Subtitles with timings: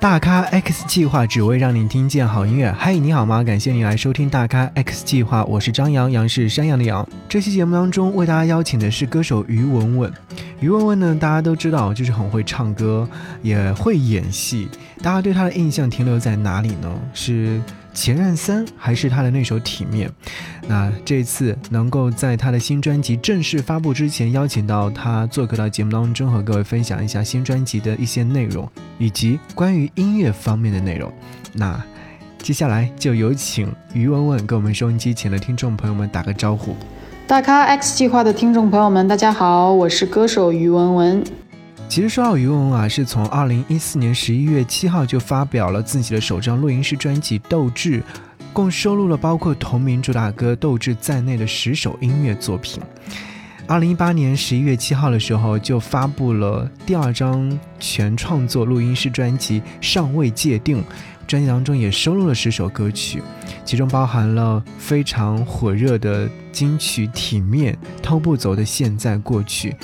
[0.00, 2.72] 大咖 X 计划只为让你听见好音乐。
[2.72, 3.44] 嗨，你好吗？
[3.44, 7.06] 感谢你来收听大咖 X 计划，我是张扬，杨是山羊的羊。
[7.28, 10.10] 这期节目当中为大家邀请的是歌手于文文。
[10.60, 13.06] 于文文呢，大家都知道，就是很会唱歌，
[13.42, 14.70] 也会演戏。
[15.02, 16.90] 大家对她的印象停留在哪里呢？
[17.12, 17.60] 是？
[17.92, 20.08] 前任三还是他的那首《体面》，
[20.68, 28.68] 那这次能够在他的新专辑正式发布之前，邀请到他做客到节目当中，和各位分享一下新专辑的一些内容，
[28.98, 31.12] 以及关于音乐方面的内容。
[31.52, 31.82] 那
[32.38, 36.76] 接下来就有请于文文跟我们收音机前的听众朋友们打个招呼。
[37.26, 41.24] 大咖 X 计划的听众朋友们，大家好，我是歌手于文文。
[41.90, 47.98] 其实说到于文文啊，是从二零一四年十一月七号就发表了自己的首张录音室专辑《斗志》，
[48.52, 52.80] 共收录了包括同名主打歌《斗志》在内的十首音乐作品。
[53.66, 60.78] 二零一八年十一月七号的时候，就发布了第二张全创作录音室专辑《尚未界定》，
[61.26, 63.20] 专辑当中也收录了十首歌曲，
[63.64, 69.74] 其中包含了非常火热的金曲《体面》、偷不走的现在过去。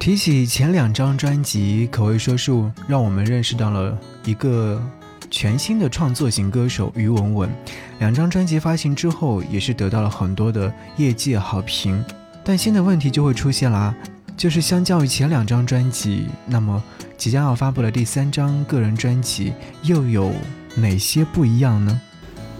[0.00, 2.50] 提起前两张专辑，可谓说是
[2.88, 4.82] 让我们认识到了一个
[5.30, 7.50] 全新的创作型歌手于文文。
[7.98, 12.02] 两张专辑发行之后，也是得到了很多的业界好评。
[12.42, 13.94] 但新的问题就会出现啦，
[14.38, 16.82] 就是相较于前两张专辑，那么
[17.18, 20.32] 即将要发布的第三张个人专辑又有
[20.76, 22.00] 哪些不一样呢？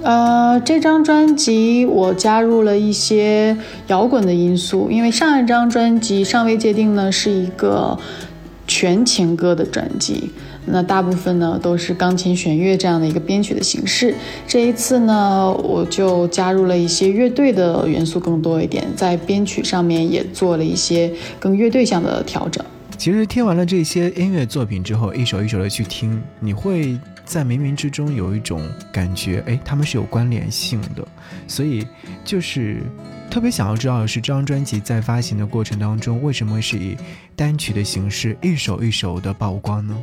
[0.02, 3.56] 呃，这张专辑我加入了一些
[3.88, 7.98] 摇滚的因素，因为上一张专辑尚未界定呢是一个
[8.66, 10.30] 全情歌的专辑，
[10.66, 14.14] 那大部分呢都是钢琴弦乐这样的一个编曲的形式。
[14.46, 22.64] 这一次呢，我就加入了一些乐队的元素更多一点，在编曲上面也做了一些更乐队向的调整。
[22.96, 26.98] 其实听完了这些音乐作品之后，一首一首的去听，你会。
[27.30, 28.60] 在冥冥之中有一种
[28.92, 31.06] 感觉，哎，他们是有关联性的，
[31.46, 31.86] 所以
[32.24, 32.82] 就是
[33.30, 36.96] 特别想要知道的是，这张专辑在发行的过程当中，为什么会是以
[37.36, 39.96] 单曲的形式一首一首的曝光呢？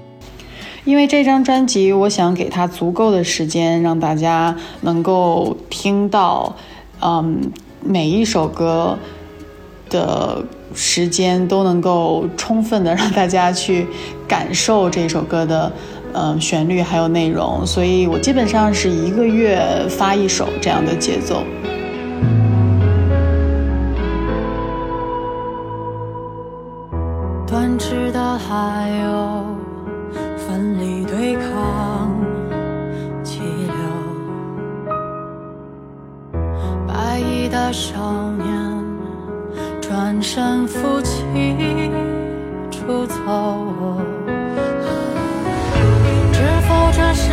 [0.86, 6.56] 因为这张专辑，我想给它足够的时间，让大家能够听到，
[7.02, 7.52] 嗯，
[7.84, 8.98] 每一首歌
[9.90, 10.42] 的
[10.74, 13.86] 时间都能够充分的让大家去
[14.30, 15.70] 感受这首歌的。
[16.20, 21.44] 嗯，旋律还有内容，所以我基本上是一个月发一首这样的节奏。
[27.46, 29.44] 断翅的海鸥，
[30.36, 32.12] 奋力对抗
[33.24, 33.76] 气流，
[36.88, 38.84] 白衣的少年
[39.80, 41.24] 转身负气
[42.72, 44.17] 出走。
[46.92, 47.27] 这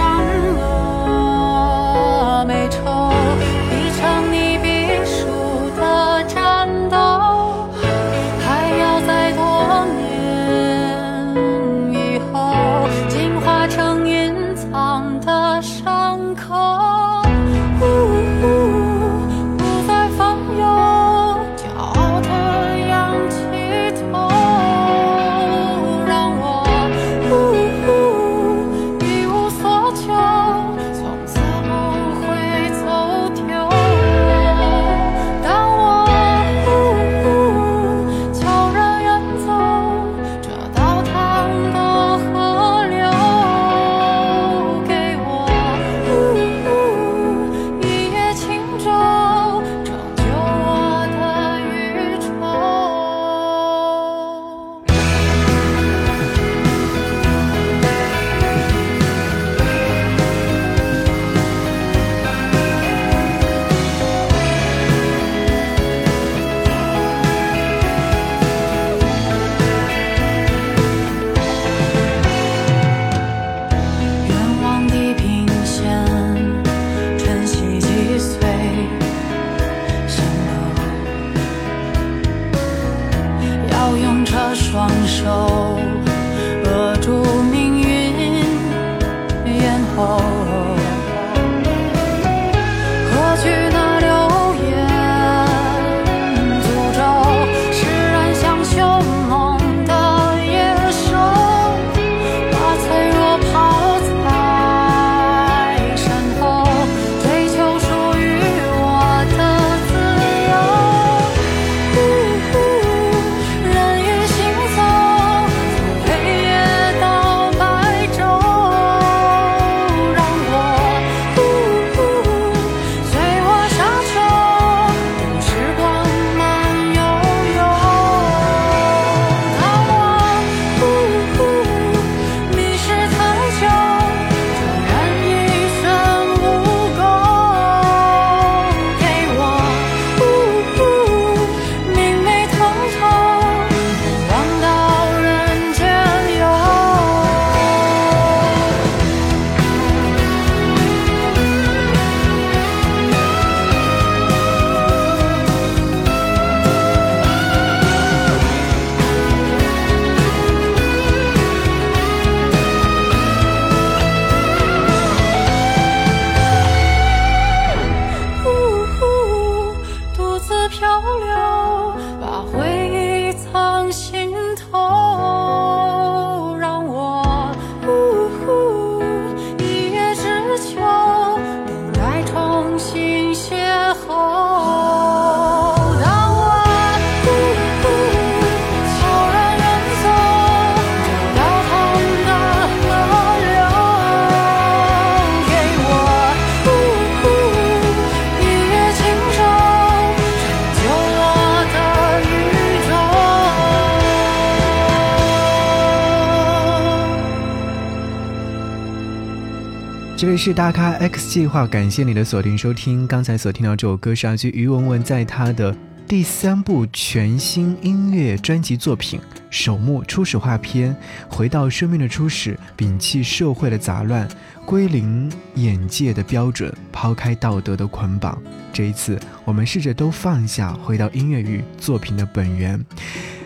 [210.25, 213.07] 这里是大咖 X 计划，感谢你的锁定收听。
[213.07, 215.77] 刚才所听到这首歌是来自于文文在他的
[216.09, 220.97] 第三部全新音乐专辑作品《首幕初始化篇》，
[221.29, 224.27] 回到生命的初始，摒弃社会的杂乱，
[224.65, 228.43] 归零眼界的标准，抛开道德的捆绑。
[228.73, 232.83] 这一次，我们试着都放下，回到音乐与作品的本源，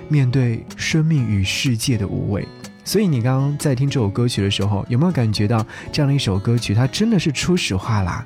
[0.06, 2.46] 面对生命与世界的无畏。
[2.88, 5.62] 所以你刚刚在听这首歌曲的时候，有没有感觉到
[5.93, 8.25] 这样的一首歌曲，它真的是初始化啦？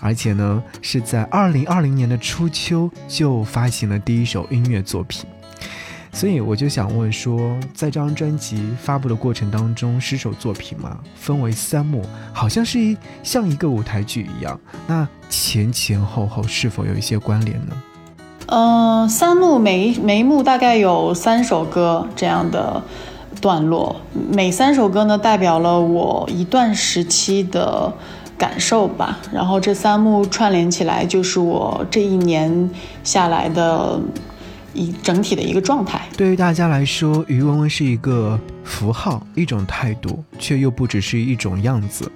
[0.00, 5.26] 而且呢，是在二零二零年的初秋就发行了第一首音乐作品。
[6.10, 12.02] 所以我就想问说，在这张专辑发布的过程当中，十首作品嘛，分为三幕，
[12.32, 14.58] 好像是一像一个舞台剧一样。
[14.86, 17.82] 那前前后后是否有一些关联呢？
[18.46, 22.82] 嗯，三幕每一每一幕大概有三首歌这样的。
[23.40, 23.94] 段落，
[24.30, 27.92] 每三首歌呢代表了我一段时期的
[28.36, 32.70] 感受吧，然后这三幕串联起来，就是我这一年
[33.02, 34.00] 下来的
[34.74, 36.00] 一整体的一个状态。
[36.16, 42.10] 对于大家来说，于文文是一个符号，一种态度，却又不只是一种样子。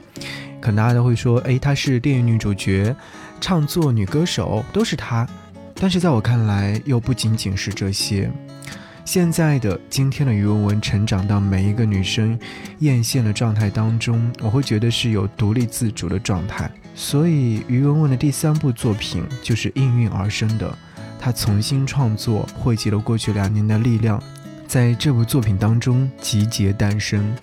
[0.60, 2.94] 可能大家都会说，哎，她是电影女主角，
[3.40, 5.26] 唱作女歌手，都是她。
[5.74, 8.30] 但是在我看来，又不仅仅是这些。
[9.12, 12.38] 现在的今天的于文文成长到每一个女生
[12.78, 16.70] 艳羡的状态当中，我会觉得是有独立自主的状态。
[16.94, 20.74] 所以于文文的第三部作品就是应运而生的，
[21.20, 24.18] 她重新创作，汇集了过去两年的力量，
[24.66, 27.36] 在这部作品当中集结诞生。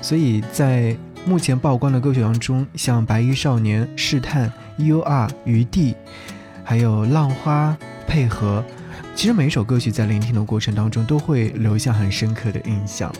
[0.00, 0.96] 所以在
[1.26, 4.48] 目前曝光的歌曲当中，像《白衣少年》、《试探》、
[4.84, 5.90] 《U R》、《余地》，
[6.62, 8.64] 还有《浪花》配合。
[9.20, 13.12] 其实每一首歌曲在聆听的过程当中都会留下很深刻的印象，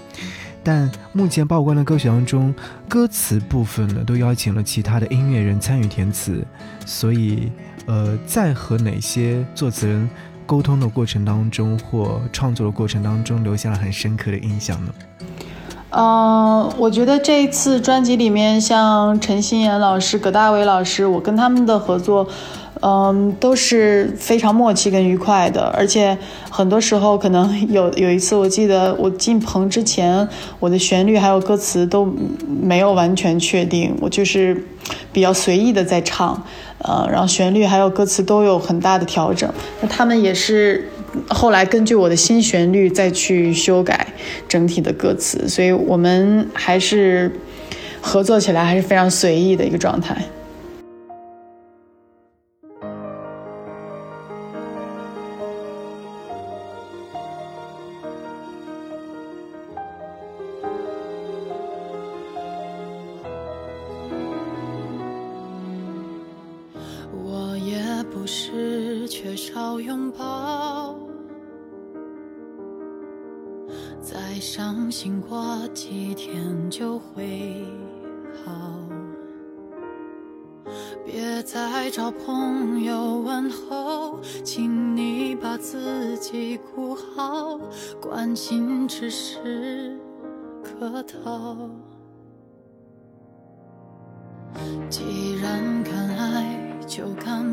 [0.64, 2.54] 但目前曝光的歌曲当中，
[2.88, 6.42] 歌词部分呢都邀请了其他的音乐人参与填词，
[6.86, 7.52] 所以，
[7.84, 10.08] 呃，在和哪些作词人
[10.46, 14.94] 沟通的过程当中或创作的过程当中留下了很深刻的印象呢？
[15.90, 22.26] 嗯，我觉得这一次专辑里面，像陈心妍老师、葛大为老师，我跟他们的合作。
[22.82, 26.16] 嗯，都是非常默契跟愉快的，而且
[26.50, 30.26] 很多时候可能 有有一次，我记得我进棚之前，
[30.58, 32.10] 我的旋律还有歌词都
[32.48, 34.64] 没有完全确定，我就是
[35.12, 36.42] 比较随意的在唱，
[36.78, 39.52] 呃，然后旋律还有歌词都有很大的调整。
[39.82, 40.88] 那他们也是
[41.28, 44.06] 后来根据我的新旋律再去修改
[44.48, 47.30] 整体的歌词，所以我们还是
[48.00, 50.16] 合作起来还是非常随意的一个状态。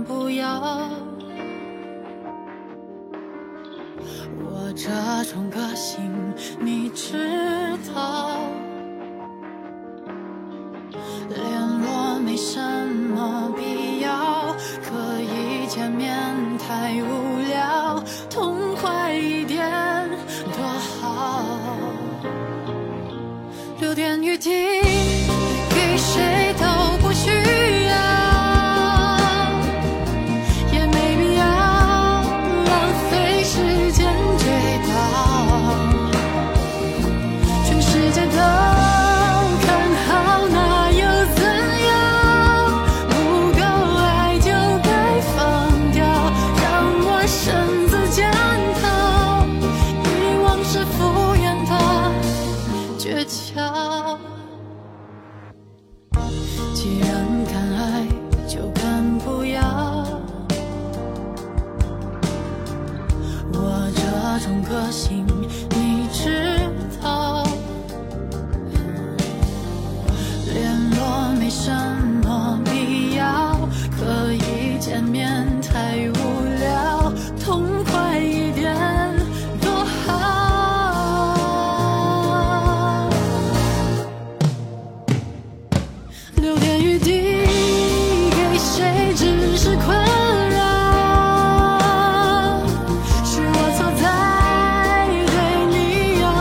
[0.08, 0.90] 不要。
[4.40, 4.90] 我这
[5.32, 6.10] 种个性，
[6.60, 8.40] 你知道，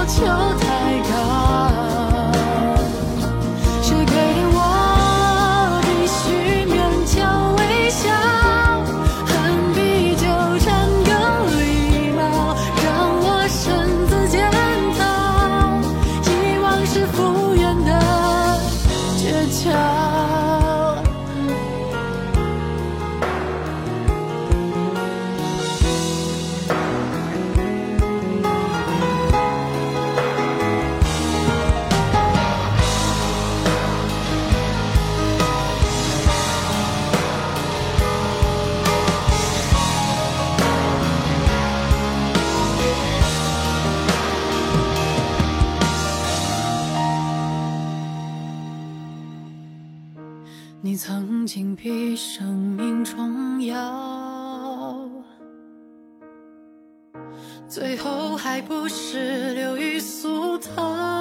[0.07, 0.46] 求
[50.87, 55.11] 你曾经比生命重要，
[57.67, 61.16] 最后还不是流于俗套，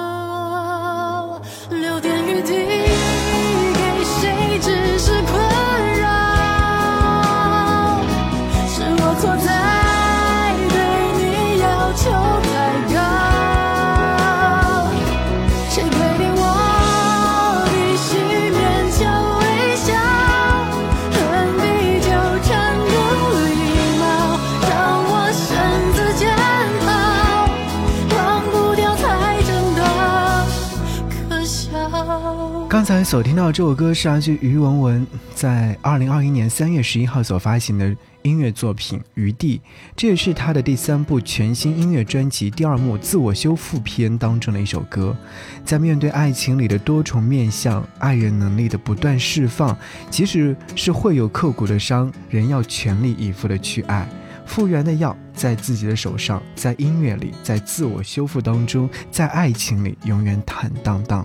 [33.06, 39.58] 所听到这首歌是来自于文文在二零二一年三月十一号所发行的音乐作品《余地》，
[39.94, 45.16] 这也是他的第三部全新音乐专辑第二幕自我修复篇当中的一首歌。
[45.64, 49.78] 在面对爱情里的多重面相，爱人能力的不断释放，
[50.10, 54.04] 即使是会有刻骨的伤，仍要全力以赴的去爱。
[54.46, 61.24] 复原的药在自己的手上，在音乐里，在自我修复当中，在爱情里永远坦荡荡。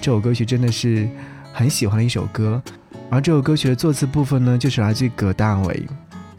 [0.00, 1.06] 这首歌曲真的是
[1.52, 2.60] 很喜欢的一首歌，
[3.10, 5.86] 而这首歌曲的作词部分呢，就是来自于葛大为。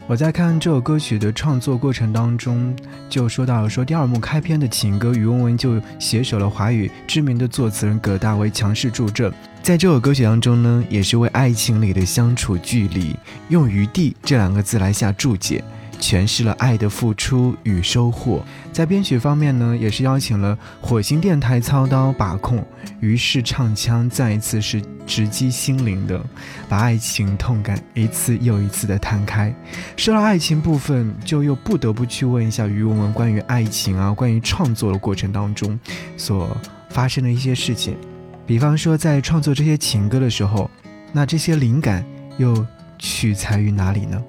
[0.08, 2.74] 我在看这首歌曲的创作过程当中，
[3.08, 9.32] 就说到了说第二幕开篇的情歌，于文文就携手了华语知名的作词人葛大为强势助阵。
[9.62, 13.14] 在这首歌曲当中呢，也是为爱情里的相处距离，
[13.48, 15.62] 用“余地”这两个字来下注解。
[16.02, 18.44] 诠释了爱的付出与收获。
[18.72, 22.66] 在编曲方面呢，也是邀请了火星电台操刀把控，
[22.98, 26.20] 于是唱腔再一次是直击心灵的，
[26.68, 29.54] 把爱情痛感一次又一次的摊开。
[29.96, 35.78] 说到爱情部分，就又不得不去问一下于文文关于爱情啊，关于创作的过程当中
[36.16, 36.56] 所
[36.90, 37.96] 发生的一些事情。
[38.44, 40.68] 比方说，在创作这些情歌的时候，
[41.12, 42.04] 那这些灵感
[42.38, 42.66] 又
[42.98, 44.20] 取材于哪里呢？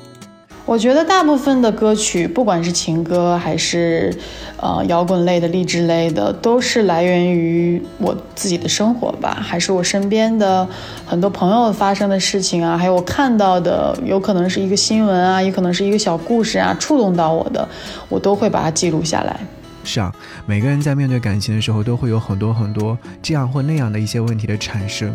[0.65, 4.17] 我觉得大部分的歌曲，不管是情歌还是
[4.55, 10.65] 呃摇滚类的、励志类的，都是来源于我自己的生活吧，还是我身边的
[11.05, 17.67] 很多朋友发生的事情啊，还有我看到的，有可能是一个新闻啊，也可能是一个小故事啊，触动到我的，
[18.07, 19.37] 我都会把它记录下来。
[19.83, 20.13] 是啊，
[20.45, 25.13] 每个人在面对感情的时候，都会有很多很多这样或那样的一些问题的产生。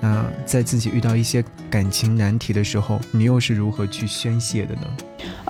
[0.00, 4.82] 那在自己遇到一些感情难题的时候，你又是如何去宣泄的呢？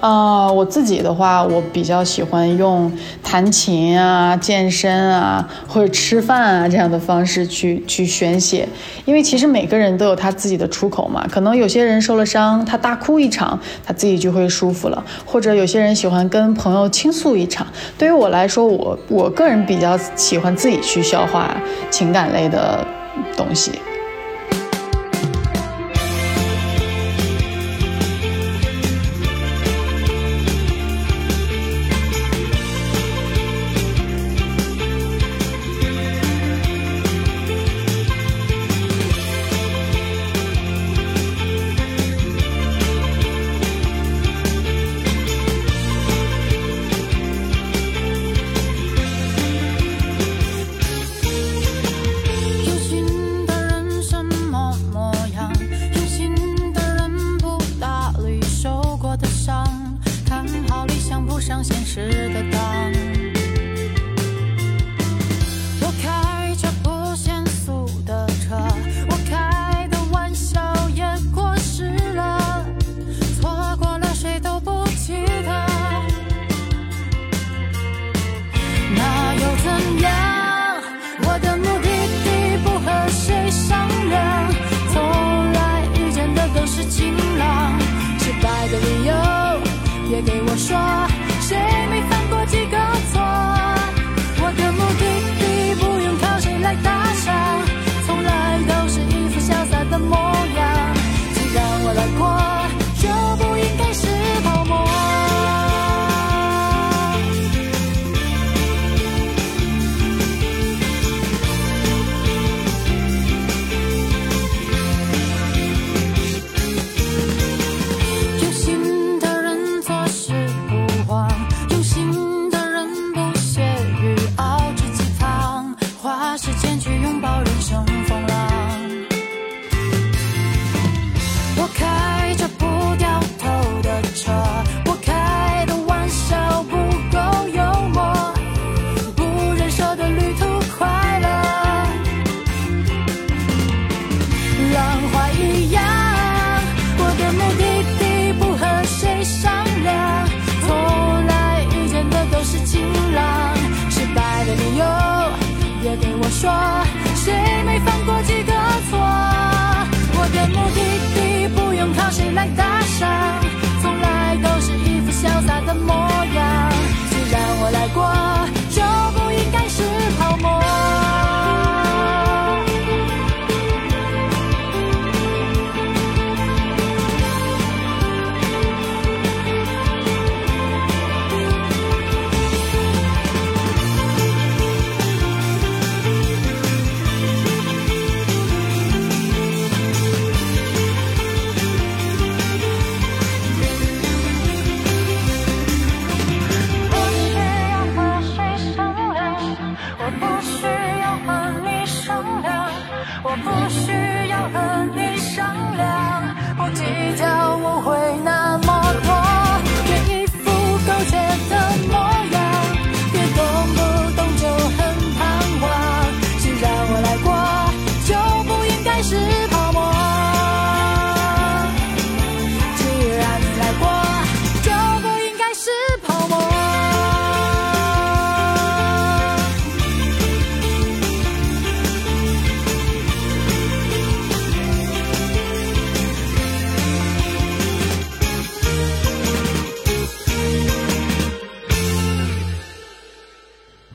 [0.00, 8.69] 呃，我自己的话，我比较喜欢用弹琴啊、健身啊或者吃饭啊这样的方式去去宣泄，
[9.07, 11.26] 因为其实每个人都有他自己的出口嘛。
[11.31, 17.66] 可能有些人受了伤，他大哭一场，他自己就会舒服了；或者有些人喜欢跟朋友倾诉一场。
[17.97, 21.57] 对于我来说，我我个人比较喜欢自己去消化
[21.90, 22.87] 情感类的
[23.37, 23.73] 东西。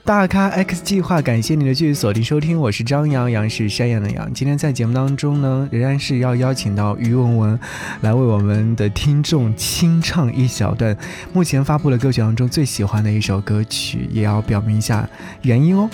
[0.10, 4.28] 大咖 X 计划，感谢你的继续锁定收听，我是张扬，杨是山羊的羊。
[4.34, 7.60] 今天在节目当中呢，仍然是要邀请到于文文
[8.02, 10.98] 来为我们的听众清唱一小段
[11.32, 15.08] 目前发布的歌曲当中最喜欢的一首歌曲，也要表明一下
[15.44, 15.88] 原因哦。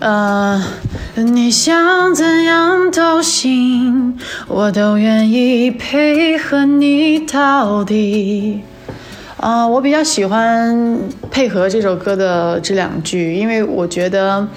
[0.00, 0.60] 呃，
[1.14, 8.62] 你想怎样都行，我都愿意配合你到底。
[9.38, 10.98] 啊、我比较喜欢
[11.30, 14.48] 配合这首歌的这两句，因为我觉得，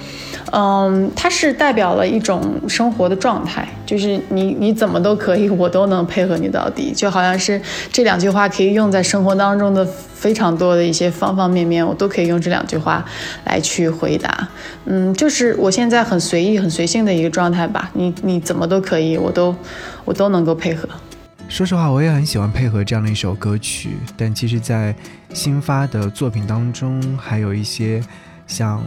[0.52, 7.60] 嗯，它是代表了一种生活的状态，就是你你怎么都可以，我都能配合你到底，就好像是
[7.92, 13.04] 这两句话可以用在生活当中的非常多的一些方方面面，我都可以用这两句话
[13.44, 14.48] 来去回答。
[14.86, 19.54] 嗯，就是我现在很随意、很随性的一个状态吧，你你怎么都可以，我都
[20.06, 20.88] 我都能够配合。
[21.50, 24.94] 说实话，我也很喜欢配合这样的一首歌曲，但其实，在
[25.34, 28.00] 新发的作品当中，还有一些
[28.46, 28.80] 像，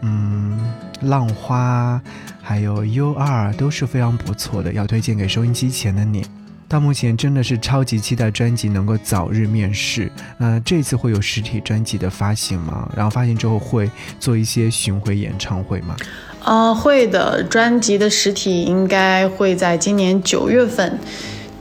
[0.00, 0.58] 嗯，
[1.02, 2.00] 浪花，
[2.42, 6.24] 还有 U 二都是非常不错的，要推荐给收音机前的你。
[6.66, 10.10] 到目前真的是超级期待专辑能够早日面世。
[10.38, 12.90] 那这次会有实体专辑的发行吗？
[12.96, 15.94] 然后发行之后会做一些巡回演唱会吗？
[16.42, 20.98] 啊、会的，专辑的实体应该会在今年九月份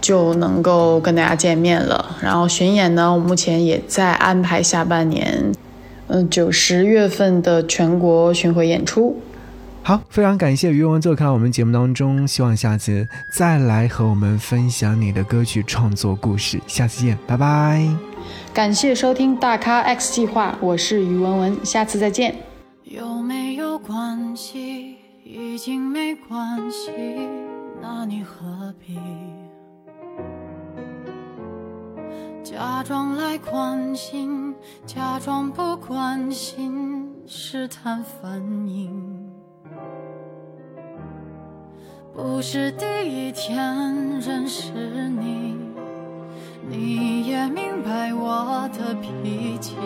[0.04, 2.18] 就能够跟大家见面了。
[2.22, 5.54] 然后巡演呢，我目前也在安排下半年，
[6.08, 9.22] 嗯、九十月份的全国巡回演出。
[9.82, 16.60] 好，非常感谢于文做客到我们节目当中，希望下次再来和我们分享你的歌曲创作故事。
[16.68, 17.88] 下次见，拜拜。
[18.54, 22.36] 感谢收听大咖 X 计划，我是于文文，下次再见。
[22.84, 24.98] 有没有关系？
[25.26, 26.92] 已经没关系，
[27.82, 28.98] 那你何必
[32.44, 34.54] 假装来关心，
[34.86, 39.32] 假装不关心，试探反应？
[42.14, 44.74] 不是第一天认识
[45.08, 45.58] 你，
[46.68, 49.78] 你也明白我的脾气。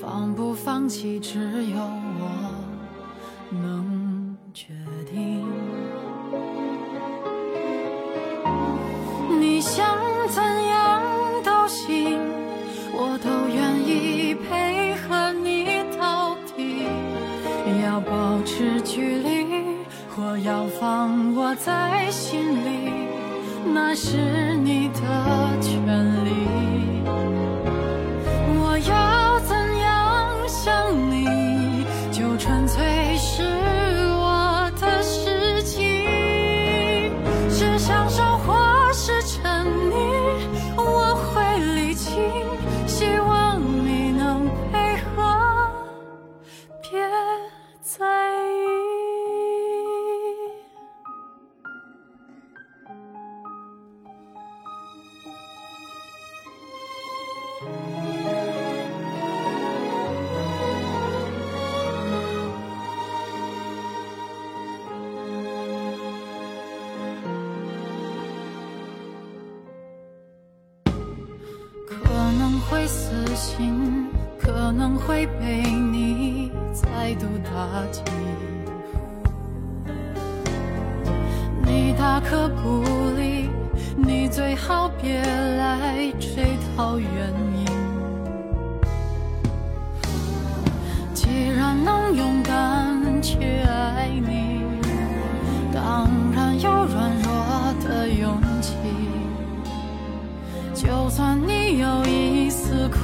[0.00, 2.50] 放不放弃，只有我
[3.50, 3.91] 能
[23.74, 24.52] 那是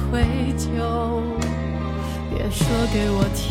[0.09, 0.21] 愧
[0.57, 0.67] 疚，
[2.33, 3.41] 别说给我听。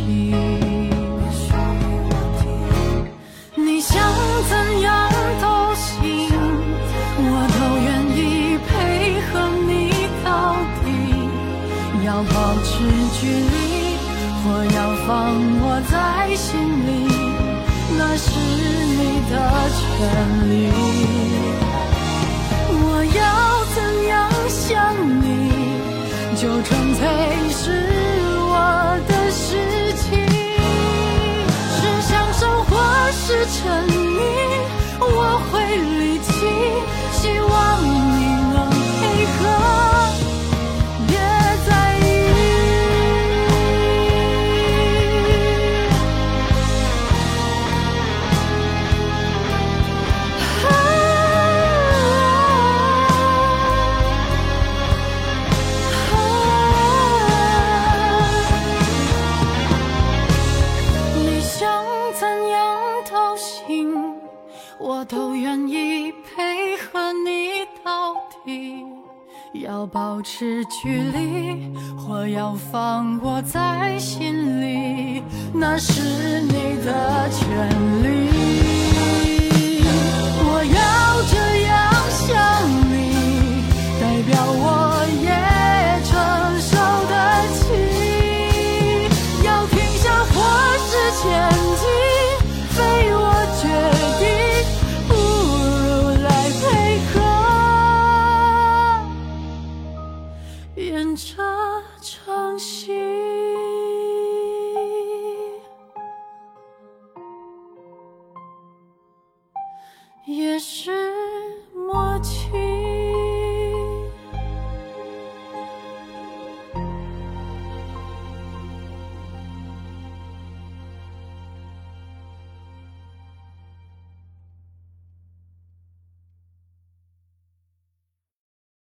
[3.55, 3.97] 你想
[4.49, 5.09] 怎样
[5.41, 6.03] 都行，
[7.21, 8.19] 我都愿意
[8.67, 8.69] 配
[9.29, 9.33] 合。
[9.69, 9.71] 你
[10.25, 10.27] 到
[10.83, 10.87] 底
[12.05, 12.69] 要保持
[13.21, 13.57] 距离，
[14.43, 15.09] 或要放
[15.61, 15.95] 我在
[16.35, 16.47] 心
[16.87, 16.89] 里，
[17.97, 18.27] 那是
[18.99, 19.33] 你的
[19.79, 19.81] 权
[20.48, 20.48] 利。
[70.19, 75.23] 保持距离，或要放我在心里，
[75.55, 77.47] 那是你的权
[78.03, 78.29] 利。
[80.43, 81.48] 我要这。